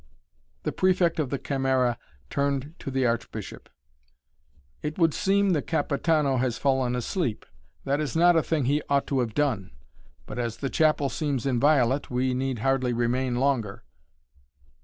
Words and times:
The 0.63 0.71
Prefect 0.71 1.19
of 1.19 1.29
the 1.29 1.37
Camera 1.37 1.95
turned 2.31 2.73
to 2.79 2.89
the 2.89 3.05
Archbishop. 3.05 3.69
"It 4.81 4.97
would 4.97 5.13
seem 5.13 5.51
the 5.51 5.61
Capitano 5.61 6.37
has 6.37 6.57
fallen 6.57 6.95
asleep. 6.95 7.45
That 7.83 7.99
is 8.01 8.15
not 8.15 8.35
a 8.35 8.41
thing 8.41 8.65
he 8.65 8.81
ought 8.89 9.05
to 9.05 9.19
have 9.19 9.35
done 9.35 9.69
but 10.25 10.39
as 10.39 10.57
the 10.57 10.71
chapel 10.71 11.09
seems 11.09 11.45
inviolate 11.45 12.09
we 12.09 12.33
need 12.33 12.57
hardly 12.65 12.93
remain 12.93 13.35
longer." 13.35 13.83